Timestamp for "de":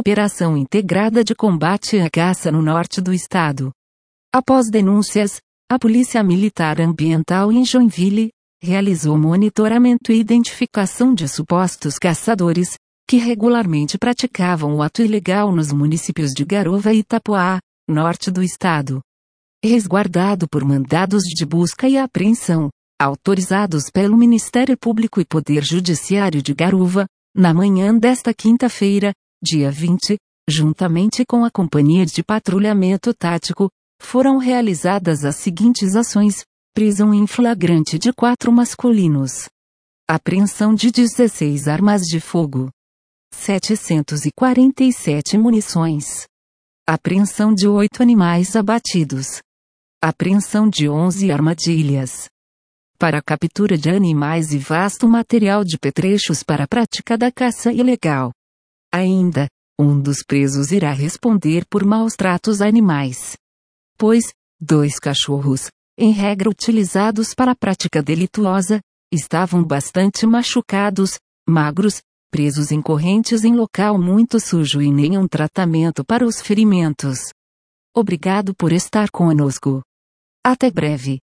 1.22-1.34, 11.12-11.28, 16.30-16.46, 21.24-21.44, 26.40-26.54, 32.04-32.22, 37.98-38.12, 40.74-40.90, 42.02-42.20, 47.54-47.68, 50.68-50.88, 53.78-53.88, 55.64-55.78